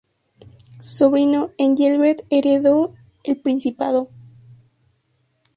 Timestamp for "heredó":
2.31-2.95